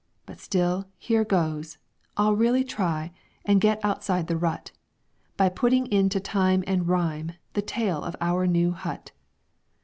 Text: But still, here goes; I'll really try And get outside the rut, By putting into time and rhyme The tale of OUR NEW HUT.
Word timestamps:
But 0.25 0.39
still, 0.39 0.87
here 0.97 1.23
goes; 1.23 1.77
I'll 2.17 2.35
really 2.35 2.63
try 2.63 3.11
And 3.45 3.61
get 3.61 3.79
outside 3.85 4.25
the 4.25 4.35
rut, 4.35 4.71
By 5.37 5.47
putting 5.47 5.85
into 5.91 6.19
time 6.19 6.63
and 6.65 6.87
rhyme 6.87 7.33
The 7.53 7.61
tale 7.61 8.01
of 8.03 8.15
OUR 8.19 8.47
NEW 8.47 8.71
HUT. 8.71 9.11